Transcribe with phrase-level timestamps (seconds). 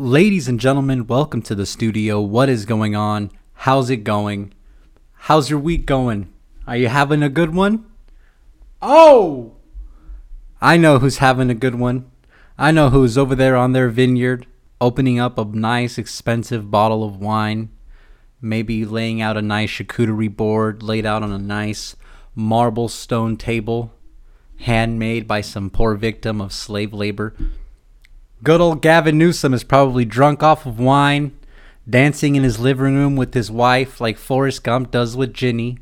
[0.00, 2.22] Ladies and gentlemen, welcome to the studio.
[2.22, 3.30] What is going on?
[3.52, 4.54] How's it going?
[5.12, 6.32] How's your week going?
[6.66, 7.84] Are you having a good one?
[8.80, 9.56] Oh!
[10.58, 12.10] I know who's having a good one.
[12.56, 14.46] I know who's over there on their vineyard,
[14.80, 17.68] opening up a nice, expensive bottle of wine,
[18.40, 21.94] maybe laying out a nice charcuterie board laid out on a nice
[22.34, 23.92] marble stone table,
[24.60, 27.34] handmade by some poor victim of slave labor.
[28.42, 31.38] Good old Gavin Newsom is probably drunk off of wine,
[31.88, 35.78] dancing in his living room with his wife like Forrest Gump does with Jenny.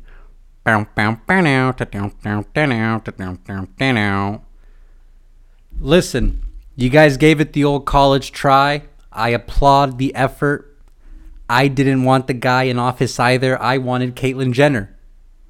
[5.79, 6.41] Listen,
[6.75, 8.83] you guys gave it the old college try.
[9.09, 10.77] I applaud the effort.
[11.49, 13.59] I didn't want the guy in office either.
[13.61, 14.97] I wanted Caitlyn Jenner.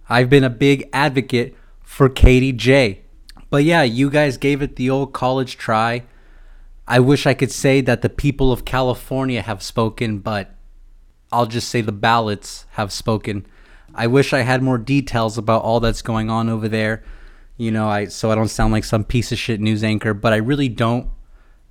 [0.08, 3.02] I've been a big advocate for Katie J.
[3.50, 6.04] But yeah, you guys gave it the old college try.
[6.90, 10.56] I wish I could say that the people of California have spoken, but
[11.32, 13.46] I'll just say the ballots have spoken.
[13.94, 17.04] I wish I had more details about all that's going on over there.
[17.58, 20.34] You know, I so I don't sound like some piece of shit news anchor, but
[20.34, 21.10] I really don't.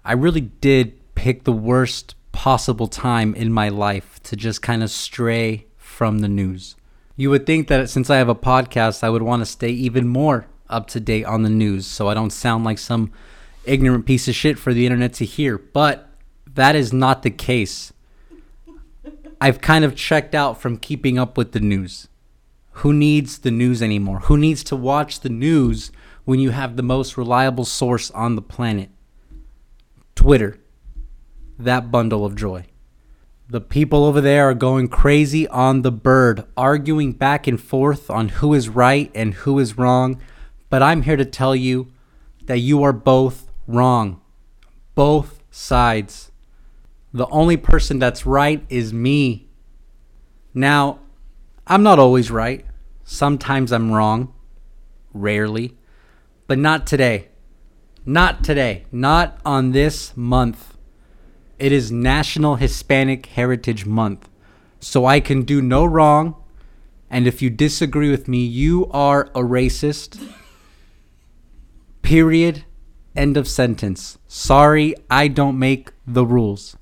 [0.05, 4.91] I really did pick the worst possible time in my life to just kind of
[4.91, 6.77] stray from the news.
[7.17, 10.07] You would think that since I have a podcast, I would want to stay even
[10.07, 13.11] more up to date on the news so I don't sound like some
[13.65, 15.59] ignorant piece of shit for the internet to hear.
[15.59, 16.09] But
[16.55, 17.93] that is not the case.
[19.41, 22.09] I've kind of checked out from keeping up with the news.
[22.73, 24.21] Who needs the news anymore?
[24.21, 25.91] Who needs to watch the news
[26.25, 28.91] when you have the most reliable source on the planet?
[30.15, 30.59] Twitter.
[31.59, 32.67] That bundle of joy.
[33.49, 38.29] The people over there are going crazy on the bird, arguing back and forth on
[38.29, 40.21] who is right and who is wrong.
[40.69, 41.91] But I'm here to tell you
[42.45, 44.21] that you are both wrong.
[44.97, 46.33] Both sides.
[47.13, 49.49] The only person that's right is me.
[50.53, 50.99] Now,
[51.67, 52.65] I'm not always right.
[53.05, 54.35] Sometimes I'm wrong.
[55.15, 55.77] Rarely.
[56.49, 57.29] But not today.
[58.05, 58.87] Not today.
[58.91, 60.77] Not on this month.
[61.59, 64.29] It is National Hispanic Heritage Month.
[64.81, 66.37] So I can do no wrong.
[67.11, 70.23] And if you disagree with me, you are a racist.
[72.03, 72.65] Period.
[73.19, 74.17] End of sentence.
[74.29, 76.77] Sorry, I don't make the rules.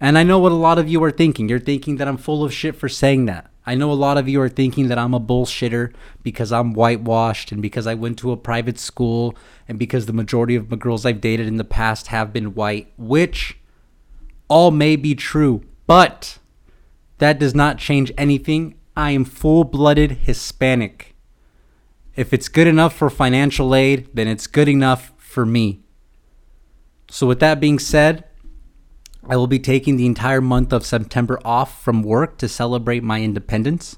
[0.00, 1.48] And I know what a lot of you are thinking.
[1.48, 3.50] You're thinking that I'm full of shit for saying that.
[3.66, 5.92] I know a lot of you are thinking that I'm a bullshitter
[6.22, 9.36] because I'm whitewashed and because I went to a private school
[9.66, 12.92] and because the majority of the girls I've dated in the past have been white,
[12.96, 13.58] which
[14.46, 16.38] all may be true, but
[17.18, 18.76] that does not change anything.
[18.96, 21.16] I am full blooded Hispanic.
[22.14, 25.80] If it's good enough for financial aid, then it's good enough for me.
[27.10, 28.24] So, with that being said,
[29.28, 33.22] I will be taking the entire month of September off from work to celebrate my
[33.22, 33.96] independence.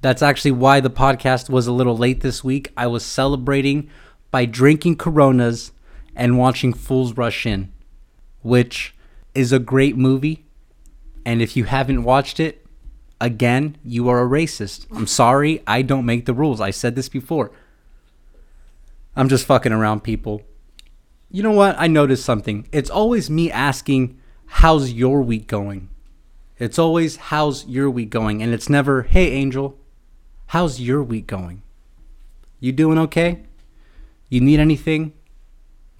[0.00, 2.72] That's actually why the podcast was a little late this week.
[2.76, 3.90] I was celebrating
[4.30, 5.72] by drinking Coronas
[6.14, 7.72] and watching Fools Rush In,
[8.42, 8.94] which
[9.34, 10.46] is a great movie.
[11.24, 12.64] And if you haven't watched it,
[13.20, 14.86] again, you are a racist.
[14.94, 16.60] I'm sorry, I don't make the rules.
[16.60, 17.50] I said this before.
[19.18, 20.42] I'm just fucking around people.
[21.28, 21.74] You know what?
[21.76, 22.68] I noticed something.
[22.70, 25.88] It's always me asking how's your week going?
[26.56, 28.44] It's always, how's your week going?
[28.44, 29.76] And it's never, hey, Angel,
[30.46, 31.64] how's your week going?
[32.60, 33.42] You doing okay?
[34.28, 35.14] You need anything?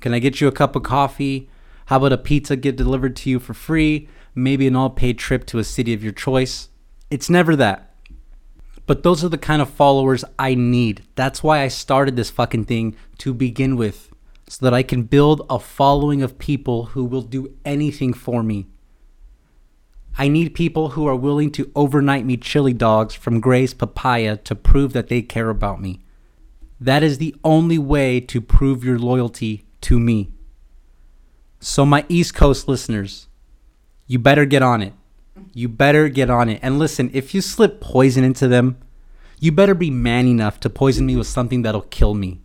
[0.01, 1.51] Can I get you a cup of coffee?
[1.87, 4.09] How about a pizza get delivered to you for free?
[4.33, 6.69] Maybe an all paid trip to a city of your choice?
[7.11, 7.88] It's never that.
[8.89, 11.03] But those are the kind of followers I need.
[11.15, 14.11] That's why I started this fucking thing to begin with
[14.49, 18.67] so that I can build a following of people who will do anything for me.
[20.17, 24.55] I need people who are willing to overnight me chili dogs from Gray's Papaya to
[24.55, 26.01] prove that they care about me.
[26.81, 30.31] That is the only way to prove your loyalty to me.
[31.61, 33.29] So, my East Coast listeners,
[34.07, 34.95] you better get on it.
[35.53, 36.61] You better get on it.
[36.63, 38.79] And listen, if you slip poison into them,
[39.41, 42.41] you better be man enough to poison me with something that'll kill me.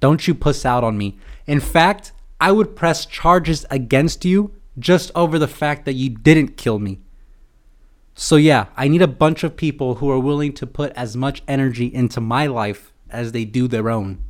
[0.00, 1.18] Don't you puss out on me.
[1.46, 6.56] In fact, I would press charges against you just over the fact that you didn't
[6.56, 7.00] kill me.
[8.14, 11.42] So, yeah, I need a bunch of people who are willing to put as much
[11.46, 14.22] energy into my life as they do their own.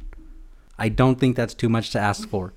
[0.78, 2.54] I don't think that's too much to ask for.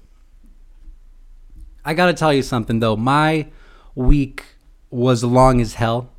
[1.83, 2.95] I gotta tell you something though.
[2.95, 3.47] My
[3.95, 4.45] week
[4.91, 6.09] was long as hell.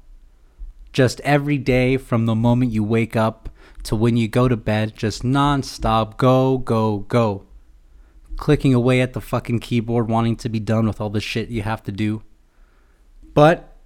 [0.92, 3.48] Just every day from the moment you wake up
[3.84, 7.44] to when you go to bed, just nonstop go, go, go.
[8.36, 11.62] clicking away at the fucking keyboard, wanting to be done with all the shit you
[11.62, 12.22] have to do.
[13.34, 13.76] But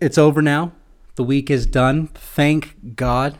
[0.00, 0.72] it's over now.
[1.16, 2.08] The week is done.
[2.08, 3.38] Thank God.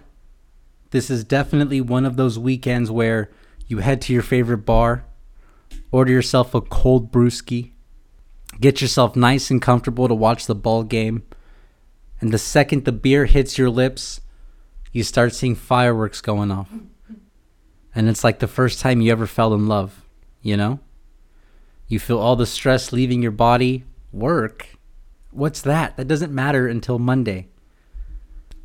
[0.90, 3.30] This is definitely one of those weekends where
[3.68, 5.04] you head to your favorite bar,
[5.92, 7.72] order yourself a cold brewski,
[8.60, 11.22] get yourself nice and comfortable to watch the ball game,
[12.20, 14.20] and the second the beer hits your lips,
[14.92, 16.70] you start seeing fireworks going off.
[17.94, 20.02] And it's like the first time you ever fell in love,
[20.42, 20.80] you know?
[21.88, 23.84] You feel all the stress leaving your body.
[24.12, 24.68] Work?
[25.30, 25.96] What's that?
[25.96, 27.48] That doesn't matter until Monday.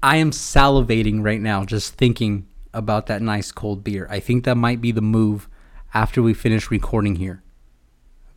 [0.01, 4.07] I am salivating right now just thinking about that nice cold beer.
[4.09, 5.47] I think that might be the move
[5.93, 7.43] after we finish recording here.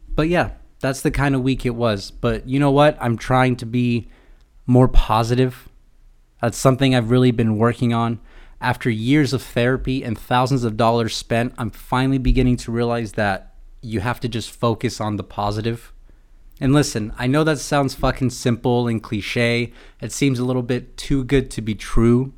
[0.09, 0.51] But yeah,
[0.81, 2.11] that's the kind of week it was.
[2.11, 2.97] But you know what?
[3.01, 4.09] I'm trying to be
[4.67, 5.69] more positive.
[6.41, 8.21] That's something I've really been working on.
[8.61, 13.55] After years of therapy and thousands of dollars spent, I'm finally beginning to realize that
[13.83, 15.93] you have to just focus on the positive.
[16.61, 19.73] And listen, I know that sounds fucking simple and cliche.
[20.01, 22.33] It seems a little bit too good to be true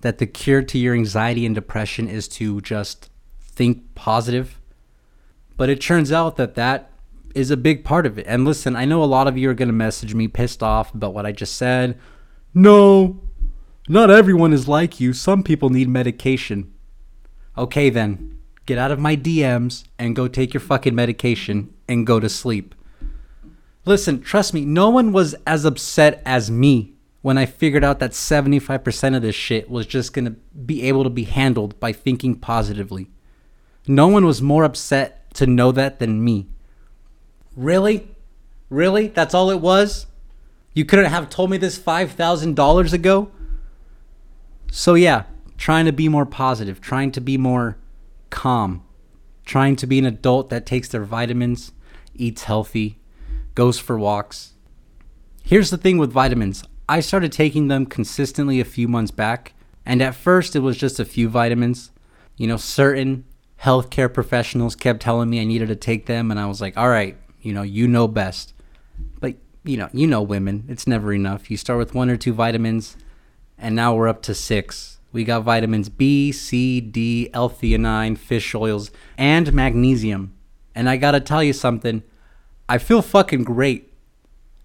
[0.00, 3.10] that the cure to your anxiety and depression is to just
[3.40, 4.60] think positive.
[5.56, 6.90] But it turns out that that
[7.36, 8.26] is a big part of it.
[8.26, 10.94] And listen, I know a lot of you are going to message me pissed off
[10.94, 11.98] about what I just said.
[12.54, 13.20] No,
[13.88, 15.12] not everyone is like you.
[15.12, 16.72] Some people need medication.
[17.58, 22.18] Okay, then, get out of my DMs and go take your fucking medication and go
[22.18, 22.74] to sleep.
[23.84, 28.12] Listen, trust me, no one was as upset as me when I figured out that
[28.12, 33.10] 75% of this shit was just gonna be able to be handled by thinking positively.
[33.86, 36.48] No one was more upset to know that than me.
[37.56, 38.14] Really?
[38.68, 39.08] Really?
[39.08, 40.06] That's all it was?
[40.74, 43.30] You couldn't have told me this $5,000 ago?
[44.70, 45.24] So, yeah,
[45.56, 47.78] trying to be more positive, trying to be more
[48.28, 48.84] calm,
[49.46, 51.72] trying to be an adult that takes their vitamins,
[52.14, 52.98] eats healthy,
[53.54, 54.52] goes for walks.
[55.42, 59.54] Here's the thing with vitamins I started taking them consistently a few months back,
[59.84, 61.90] and at first it was just a few vitamins.
[62.36, 63.24] You know, certain
[63.62, 66.88] healthcare professionals kept telling me I needed to take them, and I was like, all
[66.88, 68.52] right, you know, you know best.
[69.20, 71.48] But, you know, you know women, it's never enough.
[71.50, 72.96] You start with one or two vitamins,
[73.56, 74.98] and now we're up to six.
[75.12, 80.34] We got vitamins B, C, D, L-theanine, fish oils, and magnesium.
[80.74, 82.02] And I gotta tell you something,
[82.68, 83.92] I feel fucking great.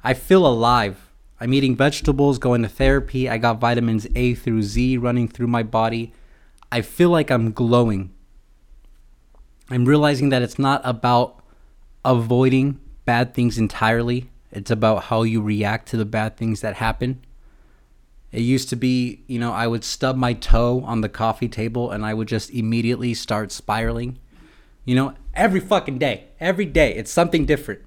[0.03, 1.11] I feel alive.
[1.39, 3.29] I'm eating vegetables, going to therapy.
[3.29, 6.13] I got vitamins A through Z running through my body.
[6.71, 8.11] I feel like I'm glowing.
[9.69, 11.40] I'm realizing that it's not about
[12.03, 17.23] avoiding bad things entirely, it's about how you react to the bad things that happen.
[18.31, 21.91] It used to be, you know, I would stub my toe on the coffee table
[21.91, 24.19] and I would just immediately start spiraling.
[24.85, 27.81] You know, every fucking day, every day, it's something different.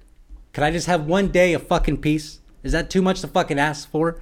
[0.52, 2.40] Can I just have one day of fucking peace?
[2.62, 4.20] Is that too much to fucking ask for?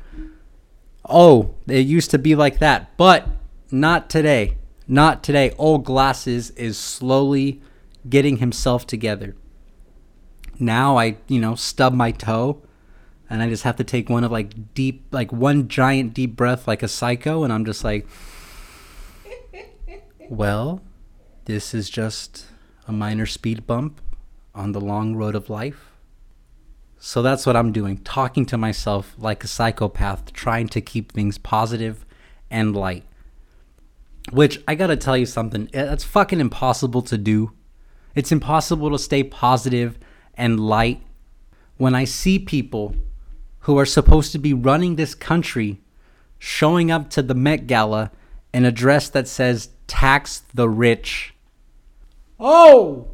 [1.08, 3.28] Oh, it used to be like that, but
[3.70, 4.56] not today.
[4.86, 5.52] Not today.
[5.58, 7.60] Old Glasses is slowly
[8.08, 9.34] getting himself together.
[10.62, 12.62] Now I, you know, stub my toe
[13.28, 16.68] and I just have to take one of like deep, like one giant deep breath
[16.68, 18.06] like a psycho, and I'm just like,
[20.28, 20.82] well,
[21.46, 22.46] this is just
[22.86, 24.00] a minor speed bump
[24.54, 25.92] on the long road of life.
[26.98, 31.38] So that's what I'm doing, talking to myself like a psychopath, trying to keep things
[31.38, 32.04] positive
[32.50, 33.04] and light.
[34.30, 37.52] Which I gotta tell you something, eh, that's fucking impossible to do.
[38.14, 39.98] It's impossible to stay positive
[40.34, 41.02] and light
[41.76, 42.94] when I see people
[43.60, 45.80] who are supposed to be running this country
[46.38, 48.10] showing up to the Met Gala
[48.52, 51.34] in a dress that says tax the rich.
[52.38, 53.08] Oh!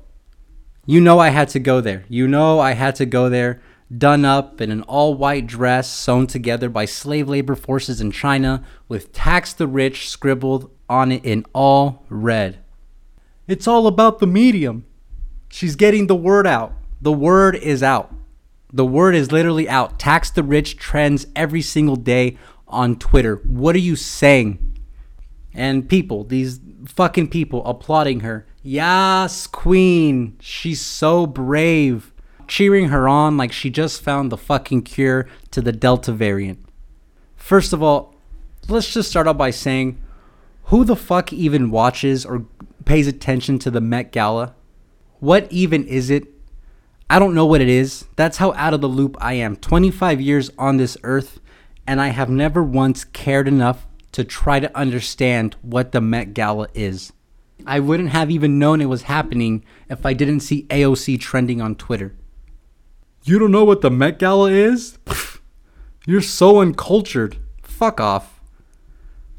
[0.86, 2.04] You know I had to go there.
[2.08, 3.60] You know I had to go there
[3.96, 8.64] done up in an all white dress sewn together by slave labor forces in China
[8.86, 12.58] with tax the rich scribbled on it in all red.
[13.46, 14.84] It's all about the medium.
[15.48, 16.72] She's getting the word out.
[17.00, 18.12] The word is out.
[18.72, 19.98] The word is literally out.
[19.98, 22.36] Tax the rich trends every single day
[22.66, 23.36] on Twitter.
[23.46, 24.64] What are you saying?
[25.54, 28.46] And people, these fucking people applauding her.
[28.62, 30.36] Yes, queen.
[30.40, 32.12] She's so brave
[32.46, 36.64] cheering her on like she just found the fucking cure to the Delta variant.
[37.36, 38.14] First of all,
[38.68, 40.02] let's just start out by saying
[40.64, 42.46] who the fuck even watches or
[42.84, 44.54] pays attention to the Met Gala?
[45.20, 46.26] What even is it?
[47.10, 48.04] I don't know what it is.
[48.16, 49.56] That's how out of the loop I am.
[49.56, 51.40] 25 years on this earth,
[51.86, 56.68] and I have never once cared enough to try to understand what the Met Gala
[56.74, 57.12] is.
[57.66, 61.76] I wouldn't have even known it was happening if I didn't see AOC trending on
[61.76, 62.14] Twitter.
[63.24, 64.98] You don't know what the Met Gala is?
[66.06, 67.36] You're so uncultured.
[67.62, 68.40] Fuck off.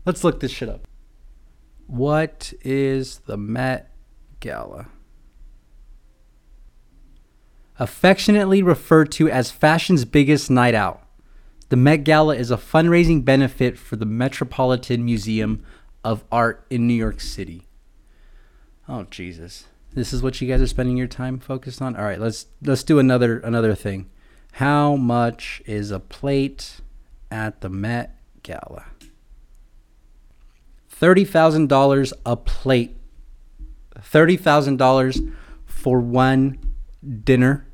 [0.06, 0.88] Let's look this shit up.
[1.88, 3.92] What is the Met
[4.40, 4.88] Gala?
[7.79, 11.01] Affectionately referred to as fashion's biggest night out,
[11.69, 15.63] the Met Gala is a fundraising benefit for the Metropolitan Museum
[16.03, 17.67] of Art in New York City.
[18.88, 19.65] Oh Jesus.
[19.93, 21.95] This is what you guys are spending your time focused on?
[21.95, 24.09] All right, let's let's do another another thing.
[24.53, 26.81] How much is a plate
[27.31, 28.86] at the Met Gala?
[31.00, 32.98] $30,000 a plate.
[33.95, 35.33] $30,000
[35.65, 36.59] for one
[37.24, 37.69] dinner.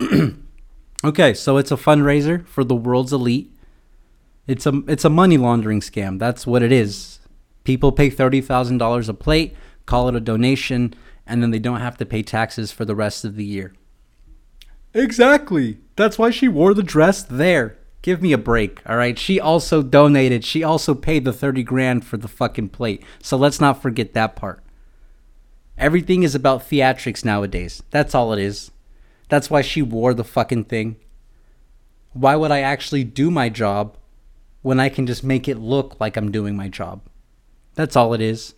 [1.04, 3.52] okay, so it's a fundraiser for the world's elite.
[4.46, 6.18] It's a it's a money laundering scam.
[6.18, 7.20] That's what it is.
[7.64, 10.94] People pay $30,000 a plate, call it a donation,
[11.26, 13.74] and then they don't have to pay taxes for the rest of the year.
[14.94, 15.78] Exactly.
[15.96, 17.76] That's why she wore the dress there.
[18.02, 19.18] Give me a break, all right?
[19.18, 20.44] She also donated.
[20.44, 23.02] She also paid the 30 grand for the fucking plate.
[23.20, 24.62] So let's not forget that part.
[25.76, 27.82] Everything is about theatrics nowadays.
[27.90, 28.70] That's all it is.
[29.28, 30.96] That's why she wore the fucking thing.
[32.12, 33.96] Why would I actually do my job
[34.62, 37.02] when I can just make it look like I'm doing my job?
[37.74, 38.54] That's all it is.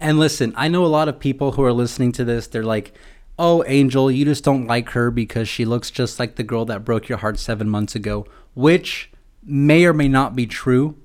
[0.00, 2.92] And listen, I know a lot of people who are listening to this, they're like,
[3.38, 6.84] oh, Angel, you just don't like her because she looks just like the girl that
[6.84, 9.10] broke your heart seven months ago, which
[9.42, 10.96] may or may not be true,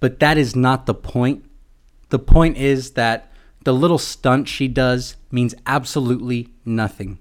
[0.00, 1.44] but that is not the point.
[2.10, 3.32] The point is that
[3.64, 7.18] the little stunt she does means absolutely nothing.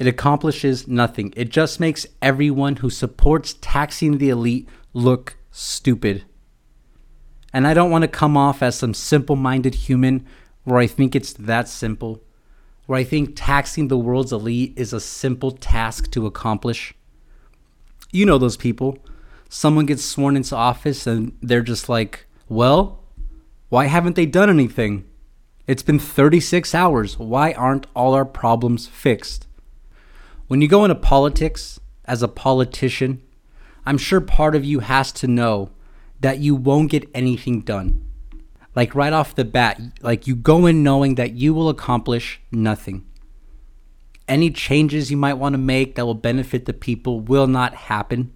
[0.00, 1.34] It accomplishes nothing.
[1.36, 6.24] It just makes everyone who supports taxing the elite look stupid.
[7.52, 10.26] And I don't want to come off as some simple minded human
[10.64, 12.22] where I think it's that simple
[12.86, 16.94] where I think taxing the world's elite is a simple task to accomplish.
[18.10, 18.98] You know those people.
[19.50, 23.04] Someone gets sworn into office and they're just like, well,
[23.68, 25.04] why haven't they done anything?
[25.66, 27.18] It's been 36 hours.
[27.18, 29.46] Why aren't all our problems fixed?
[30.50, 33.22] When you go into politics as a politician,
[33.86, 35.70] I'm sure part of you has to know
[36.18, 38.04] that you won't get anything done
[38.74, 43.06] like right off the bat, like you go in knowing that you will accomplish nothing.
[44.26, 48.32] Any changes you might want to make that will benefit the people will not happen.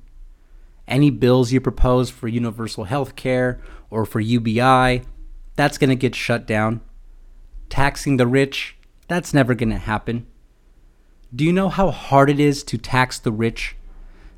[0.86, 5.02] Any bills you propose for universal health care or for UBI,
[5.56, 6.80] that's going to get shut down.
[7.68, 8.76] Taxing the rich,
[9.08, 10.28] that's never going to happen.
[11.34, 13.76] Do you know how hard it is to tax the rich?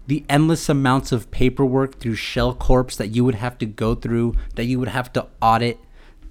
[0.07, 4.35] The endless amounts of paperwork through shell corps that you would have to go through,
[4.55, 5.79] that you would have to audit,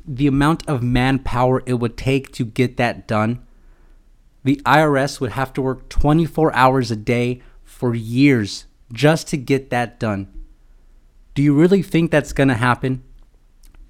[0.07, 3.45] the amount of manpower it would take to get that done,
[4.43, 9.71] the IRS would have to work 24 hours a day for years just to get
[9.71, 10.31] that done.
[11.33, 13.03] Do you really think that's going to happen?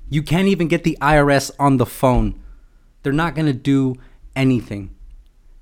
[0.09, 2.41] You can't even get the IRS on the phone.
[3.03, 3.95] They're not going to do
[4.35, 4.94] anything.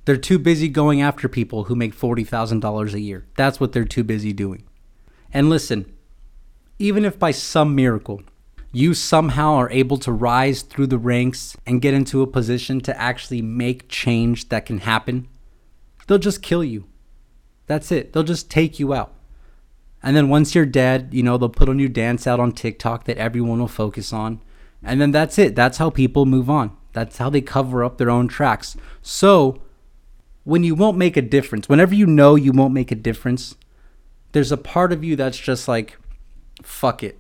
[0.06, 3.26] They're too busy going after people who make $40,000 a year.
[3.38, 4.64] That's what they're too busy doing.
[5.34, 5.92] And listen,
[6.78, 8.22] even if by some miracle
[8.72, 13.00] you somehow are able to rise through the ranks and get into a position to
[13.00, 15.28] actually make change that can happen,
[16.08, 16.86] they'll just kill you.
[17.68, 18.12] That's it.
[18.12, 19.14] They'll just take you out.
[20.02, 23.06] And then once you're dead, you know, they'll put a new dance out on TikTok
[23.06, 24.42] that everyone will focus on.
[24.84, 25.56] And then that's it.
[25.56, 26.76] That's how people move on.
[26.92, 28.76] That's how they cover up their own tracks.
[29.02, 29.62] So,
[30.44, 33.56] when you won't make a difference, whenever you know you won't make a difference,
[34.34, 35.98] there's a part of you that's just like,
[36.62, 37.18] fuck it.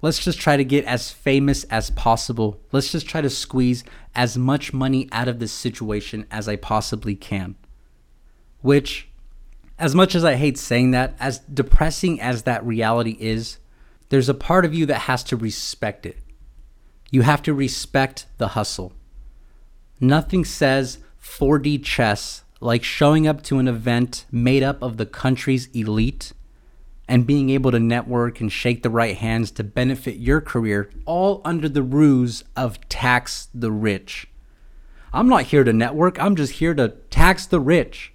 [0.00, 2.60] Let's just try to get as famous as possible.
[2.72, 7.14] Let's just try to squeeze as much money out of this situation as I possibly
[7.14, 7.56] can.
[8.60, 9.08] Which,
[9.78, 13.58] as much as I hate saying that, as depressing as that reality is,
[14.10, 16.18] there's a part of you that has to respect it.
[17.10, 18.92] You have to respect the hustle.
[20.00, 25.66] Nothing says 4D chess like showing up to an event made up of the country's
[25.68, 26.32] elite
[27.08, 31.42] and being able to network and shake the right hands to benefit your career, all
[31.44, 34.28] under the ruse of tax the rich.
[35.12, 38.12] I'm not here to network, I'm just here to tax the rich.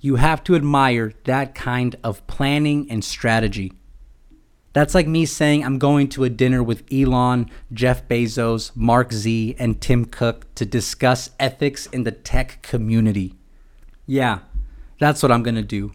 [0.00, 3.72] You have to admire that kind of planning and strategy.
[4.76, 9.56] That's like me saying I'm going to a dinner with Elon, Jeff Bezos, Mark Z,
[9.58, 13.32] and Tim Cook to discuss ethics in the tech community.
[14.04, 14.40] Yeah,
[15.00, 15.94] that's what I'm going to do.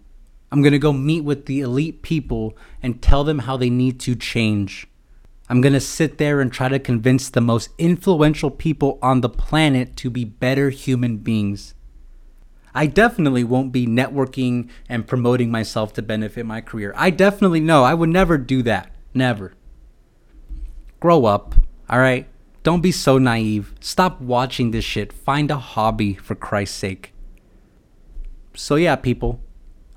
[0.51, 3.99] I'm going to go meet with the elite people and tell them how they need
[3.99, 4.87] to change.
[5.47, 9.29] I'm going to sit there and try to convince the most influential people on the
[9.29, 11.75] planet to be better human beings.
[12.73, 16.93] I definitely won't be networking and promoting myself to benefit my career.
[16.95, 18.91] I definitely know I would never do that.
[19.13, 19.53] Never.
[20.99, 21.55] Grow up,
[21.89, 22.27] all right?
[22.63, 23.73] Don't be so naive.
[23.79, 25.11] Stop watching this shit.
[25.11, 27.13] Find a hobby for Christ's sake.
[28.53, 29.41] So yeah, people,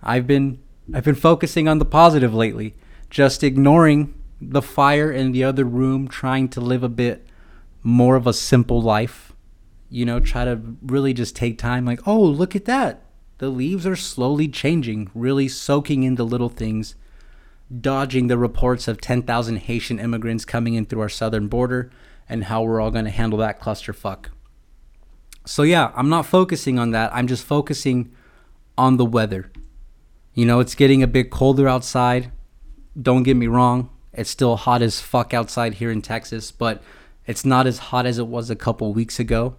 [0.02, 0.61] I've been
[0.93, 2.75] I've been focusing on the positive lately,
[3.11, 7.26] just ignoring the fire in the other room, trying to live a bit
[7.83, 9.34] more of a simple life
[9.95, 13.05] you know, try to really just take time like, oh, look at that.
[13.39, 16.97] The leaves are slowly changing, really soaking in the little things,
[17.81, 21.93] dodging the reports of 10,000 Haitian immigrants coming in through our southern border
[22.29, 24.31] and how we're all going to handle that clusterfuck.
[25.47, 27.15] So, yeah, I'm not focusing on that.
[27.15, 28.13] I'm just focusing
[28.77, 29.53] on the weather.
[30.33, 32.33] You know, it's getting a bit colder outside.
[33.01, 36.83] Don't get me wrong, it's still hot as fuck outside here in Texas, but
[37.29, 39.57] it's not as hot as it was a couple weeks ago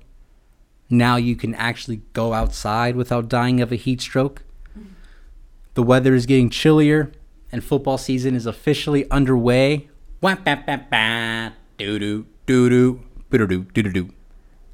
[0.90, 4.44] now you can actually go outside without dying of a heat stroke.
[5.74, 7.12] The weather is getting chillier,
[7.52, 9.90] and football season is officially underway.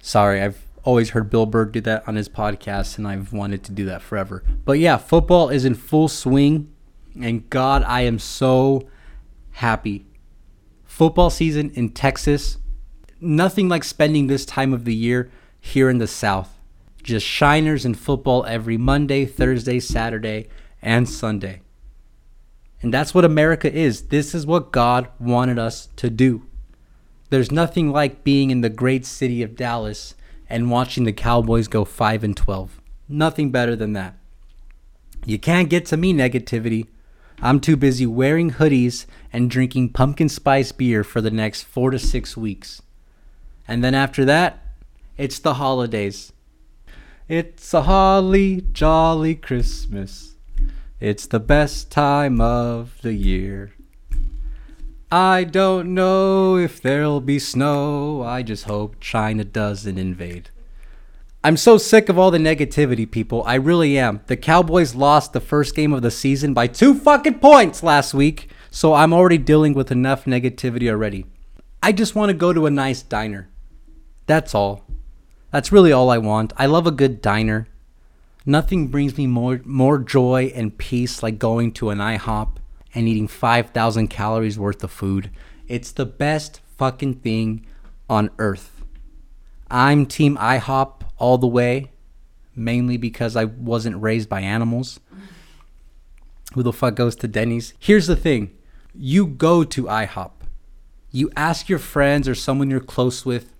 [0.02, 3.72] Sorry, I've always heard Bill Burr do that on his podcast, and I've wanted to
[3.72, 4.44] do that forever.
[4.66, 6.72] But yeah, football is in full swing,
[7.20, 8.88] and God, I am so
[9.52, 10.06] happy.
[10.86, 12.58] Football season in Texas,
[13.20, 16.60] nothing like spending this time of the year here in the South.
[17.02, 20.50] Just shiners in football every Monday, Thursday, Saturday,
[20.82, 21.62] and Sunday.
[22.82, 24.08] And that's what America is.
[24.08, 26.46] This is what God wanted us to do.
[27.30, 30.16] There's nothing like being in the great city of Dallas
[30.50, 32.82] and watching the Cowboys go 5 and 12.
[33.08, 34.18] Nothing better than that.
[35.26, 36.88] You can't get to me, negativity.
[37.42, 42.00] I'm too busy wearing hoodies and drinking pumpkin spice beer for the next four to
[42.00, 42.82] six weeks.
[43.68, 44.61] And then after that,
[45.22, 46.34] it's the holidays.
[47.30, 50.34] It's a holly jolly Christmas.
[51.00, 53.72] It's the best time of the year.
[55.12, 58.24] I don't know if there'll be snow.
[58.24, 60.50] I just hope China doesn't invade.
[61.44, 63.44] I'm so sick of all the negativity, people.
[63.46, 64.22] I really am.
[64.26, 68.50] The Cowboys lost the first game of the season by two fucking points last week,
[68.72, 71.28] so I'm already dealing with enough negativity already.
[71.84, 73.50] I just want to go to a nice diner.
[74.26, 74.88] That's all.
[75.52, 76.54] That's really all I want.
[76.58, 77.68] I love a good diner.
[78.46, 82.56] Nothing brings me more more joy and peace like going to an IHOP
[82.96, 85.30] and eating 5,000 calories worth of food.
[85.68, 87.66] It's the best fucking thing
[88.10, 88.84] on earth.
[89.70, 91.92] I'm team IHOP all the way,
[92.56, 95.00] mainly because I wasn't raised by animals.
[96.54, 97.74] Who the fuck goes to Denny's?
[97.80, 98.52] Here's the thing.
[98.94, 100.32] You go to IHOP.
[101.12, 103.54] You ask your friends or someone you're close with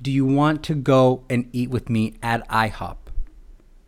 [0.00, 2.96] do you want to go and eat with me at IHOP?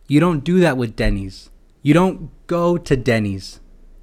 [0.07, 1.49] You don't do that with Denny's.
[1.81, 3.59] You don't go to Denny's.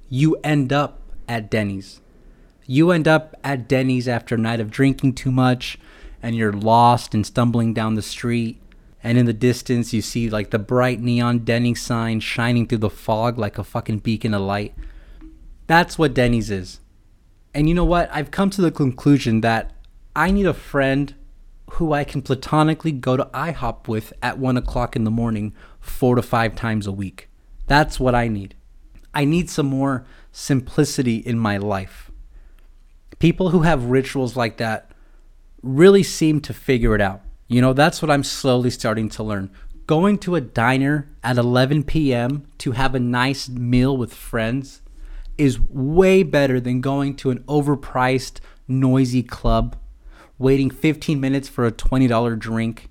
[0.09, 2.01] You end up at Denny's.
[2.65, 5.77] You end up at Denny's after a night of drinking too much
[6.21, 8.59] and you're lost and stumbling down the street.
[9.03, 12.89] And in the distance, you see like the bright neon Denny's sign shining through the
[12.89, 14.73] fog like a fucking beacon of light.
[15.67, 16.79] That's what Denny's is.
[17.53, 18.09] And you know what?
[18.11, 19.71] I've come to the conclusion that
[20.15, 21.13] I need a friend
[21.73, 26.15] who I can platonically go to IHOP with at one o'clock in the morning four
[26.15, 27.29] to five times a week.
[27.67, 28.55] That's what I need.
[29.13, 32.11] I need some more simplicity in my life.
[33.19, 34.91] People who have rituals like that
[35.61, 37.21] really seem to figure it out.
[37.47, 39.51] You know, that's what I'm slowly starting to learn.
[39.87, 42.47] Going to a diner at 11 p.m.
[42.59, 44.81] to have a nice meal with friends
[45.37, 49.75] is way better than going to an overpriced, noisy club
[50.39, 52.89] waiting 15 minutes for a $20 drink.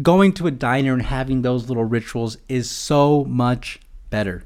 [0.00, 4.44] Going to a diner and having those little rituals is so much better.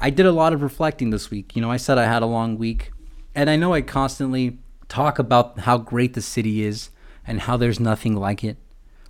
[0.00, 1.56] I did a lot of reflecting this week.
[1.56, 2.92] You know, I said I had a long week,
[3.34, 4.58] and I know I constantly
[4.88, 6.90] talk about how great the city is
[7.26, 8.56] and how there's nothing like it,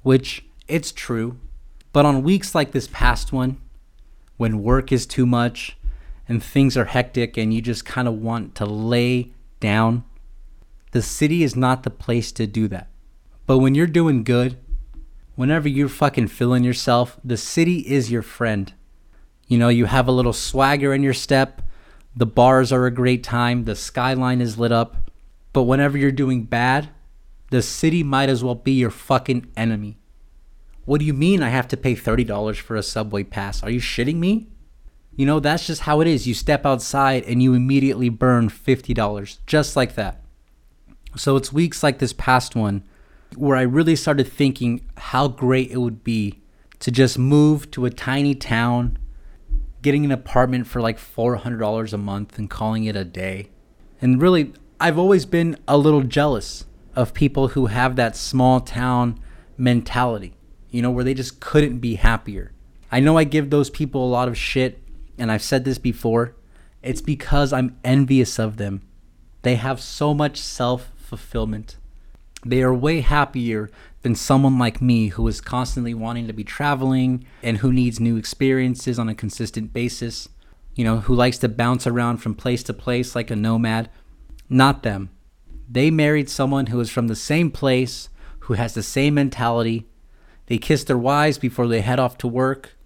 [0.03, 1.38] which it's true.
[1.92, 3.59] But on weeks like this past one,
[4.37, 5.77] when work is too much
[6.29, 10.05] and things are hectic and you just kind of want to lay down
[10.92, 12.88] the city is not the place to do that.
[13.46, 14.59] But when you're doing good,
[15.35, 18.72] whenever you're fucking feeling yourself, the city is your friend.
[19.46, 21.62] You know, you have a little swagger in your step,
[22.16, 25.11] the bars are a great time, the skyline is lit up.
[25.53, 26.90] But whenever you're doing bad,
[27.51, 29.98] the city might as well be your fucking enemy.
[30.85, 33.62] What do you mean I have to pay $30 for a subway pass?
[33.62, 34.48] Are you shitting me?
[35.14, 36.27] You know, that's just how it is.
[36.27, 40.22] You step outside and you immediately burn $50, just like that.
[41.16, 42.85] So it's weeks like this past one
[43.37, 46.40] where I really started thinking how great it would be
[46.81, 48.99] to just move to a tiny town,
[49.83, 53.51] getting an apartment for like $400 a month and calling it a day.
[54.01, 59.21] And really, I've always been a little jealous of people who have that small town
[59.57, 60.35] mentality,
[60.71, 62.53] you know, where they just couldn't be happier.
[62.90, 64.83] I know I give those people a lot of shit,
[65.18, 66.35] and I've said this before.
[66.83, 68.83] It's because I'm envious of them.
[69.42, 71.79] They have so much self fulfillment.
[72.44, 73.71] They are way happier
[74.03, 78.16] than someone like me who is constantly wanting to be traveling and who needs new
[78.16, 80.29] experiences on a consistent basis,
[80.75, 83.90] you know, who likes to bounce around from place to place like a nomad.
[84.49, 85.11] Not them.
[85.68, 88.09] They married someone who is from the same place,
[88.40, 89.88] who has the same mentality.
[90.47, 92.77] They kiss their wives before they head off to work.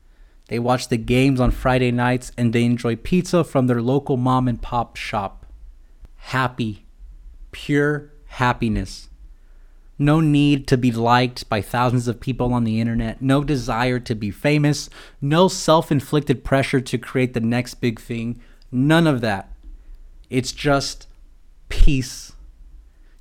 [0.48, 4.48] They watch the games on Friday nights and they enjoy pizza from their local mom
[4.48, 5.46] and pop shop.
[6.16, 6.86] Happy.
[7.52, 9.08] Pure happiness.
[9.98, 13.20] No need to be liked by thousands of people on the internet.
[13.20, 14.88] No desire to be famous.
[15.20, 18.40] No self inflicted pressure to create the next big thing.
[18.70, 19.52] None of that.
[20.30, 21.06] It's just
[21.68, 22.32] peace.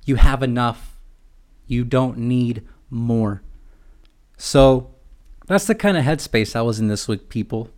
[0.04, 0.96] You have enough.
[1.66, 3.42] You don't need more.
[4.36, 4.94] So
[5.46, 7.68] that's the kind of headspace I was in this week, people.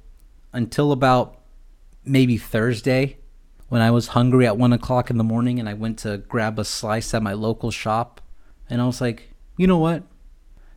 [0.52, 1.40] Until about
[2.04, 3.18] maybe Thursday
[3.68, 6.58] when I was hungry at one o'clock in the morning and I went to grab
[6.58, 8.20] a slice at my local shop.
[8.68, 10.02] And I was like, you know what?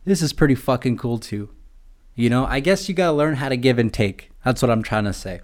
[0.04, 1.50] This is pretty fucking cool too.
[2.14, 4.30] You know, I guess you gotta learn how to give and take.
[4.44, 5.40] That's what I'm trying to say.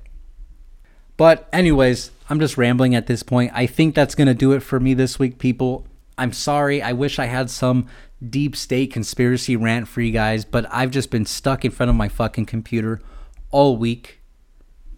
[1.17, 3.53] But, anyways, I'm just rambling at this point.
[3.55, 5.87] I think that's gonna do it for me this week, people.
[6.19, 6.83] I'm sorry.
[6.83, 7.87] I wish I had some
[8.29, 11.97] deep state conspiracy rant for you guys, but I've just been stuck in front of
[11.97, 13.01] my fucking computer
[13.51, 14.21] all week.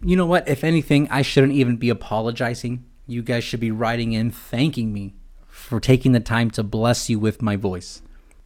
[0.03, 0.47] You know what?
[0.47, 2.85] If anything, I shouldn't even be apologizing.
[3.07, 5.15] You guys should be writing in thanking me
[5.47, 8.01] for taking the time to bless you with my voice.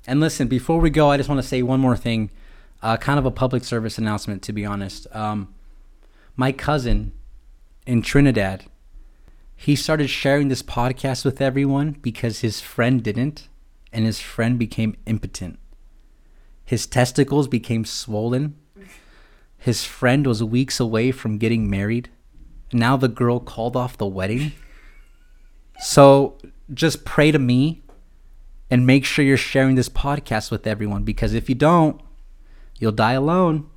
[0.07, 2.31] And listen, before we go, I just want to say one more thing,
[2.81, 5.07] uh, kind of a public service announcement, to be honest.
[5.15, 5.53] Um,
[6.35, 7.11] my cousin
[7.85, 8.65] in Trinidad,
[9.55, 13.47] he started sharing this podcast with everyone because his friend didn't
[13.93, 15.59] and his friend became impotent.
[16.65, 18.55] His testicles became swollen.
[19.61, 22.09] His friend was weeks away from getting married.
[22.73, 24.53] Now the girl called off the wedding.
[25.79, 26.39] So
[26.73, 27.83] just pray to me
[28.71, 32.01] and make sure you're sharing this podcast with everyone because if you don't,
[32.79, 33.69] you'll die alone.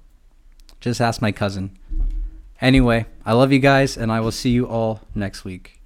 [0.80, 1.78] Just ask my cousin.
[2.62, 5.82] Anyway, I love you guys and I will see you all next week.